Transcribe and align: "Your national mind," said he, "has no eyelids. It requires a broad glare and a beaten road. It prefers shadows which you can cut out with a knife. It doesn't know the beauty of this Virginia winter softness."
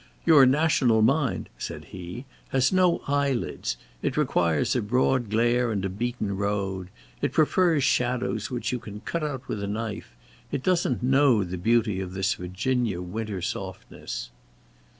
"Your 0.25 0.47
national 0.47 1.03
mind," 1.03 1.47
said 1.59 1.85
he, 1.93 2.25
"has 2.49 2.73
no 2.73 3.03
eyelids. 3.07 3.77
It 4.01 4.17
requires 4.17 4.75
a 4.75 4.81
broad 4.81 5.29
glare 5.29 5.71
and 5.71 5.85
a 5.85 5.89
beaten 5.89 6.35
road. 6.35 6.87
It 7.21 7.33
prefers 7.33 7.83
shadows 7.83 8.49
which 8.49 8.71
you 8.71 8.79
can 8.79 9.01
cut 9.01 9.21
out 9.21 9.47
with 9.47 9.61
a 9.61 9.67
knife. 9.67 10.15
It 10.51 10.63
doesn't 10.63 11.03
know 11.03 11.43
the 11.43 11.55
beauty 11.59 11.99
of 11.99 12.13
this 12.15 12.33
Virginia 12.33 12.99
winter 12.99 13.43
softness." 13.43 14.31